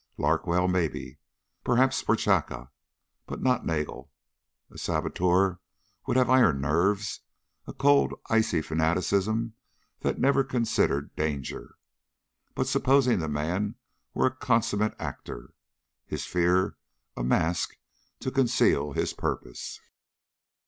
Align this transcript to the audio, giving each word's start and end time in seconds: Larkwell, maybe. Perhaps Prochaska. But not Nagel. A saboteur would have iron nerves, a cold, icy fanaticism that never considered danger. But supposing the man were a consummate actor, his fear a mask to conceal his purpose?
Larkwell, 0.17 0.67
maybe. 0.67 1.19
Perhaps 1.63 2.01
Prochaska. 2.01 2.71
But 3.27 3.39
not 3.43 3.67
Nagel. 3.67 4.11
A 4.71 4.79
saboteur 4.79 5.59
would 6.07 6.17
have 6.17 6.27
iron 6.27 6.59
nerves, 6.59 7.19
a 7.67 7.73
cold, 7.73 8.15
icy 8.27 8.63
fanaticism 8.63 9.53
that 9.99 10.17
never 10.17 10.43
considered 10.43 11.15
danger. 11.15 11.75
But 12.55 12.65
supposing 12.65 13.19
the 13.19 13.29
man 13.29 13.75
were 14.15 14.25
a 14.25 14.35
consummate 14.35 14.95
actor, 14.97 15.53
his 16.07 16.25
fear 16.25 16.77
a 17.15 17.23
mask 17.23 17.77
to 18.21 18.31
conceal 18.31 18.93
his 18.93 19.13
purpose? 19.13 19.79